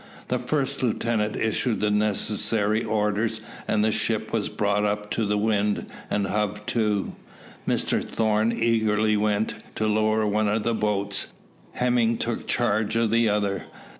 The 0.29 0.39
first 0.39 0.81
lieutenant 0.81 1.35
issued 1.35 1.79
the 1.79 1.91
necessary 1.91 2.83
orders, 2.83 3.39
and 3.67 3.85
the 3.85 3.91
ship 3.91 4.33
was 4.33 4.49
brought 4.49 4.83
up 4.83 5.11
to 5.11 5.27
the 5.27 5.37
wind 5.37 5.85
and 6.09 6.25
hove 6.25 6.65
to. 6.73 7.15
Mr 7.67 8.03
Thorn 8.03 8.51
eagerly 8.51 9.15
went 9.15 9.57
to 9.75 9.85
lower 9.85 10.25
one 10.25 10.47
of 10.47 10.63
the 10.63 10.73
boats. 10.73 11.33
Hemming 11.73 12.17
took 12.17 12.47
charge 12.47 12.95
of 12.95 13.11
the 13.11 13.29
other. 13.29 13.65